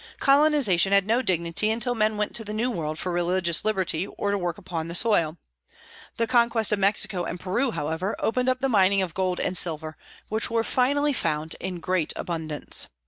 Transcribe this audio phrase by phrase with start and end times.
[0.19, 4.31] Colonization had no dignity until men went to the New World for religious liberty, or
[4.31, 5.37] to work upon the soil.
[6.17, 9.95] The conquest of Mexico and Peru, however, opened up the mining of gold and silver,
[10.27, 12.87] which were finally found in great abundance.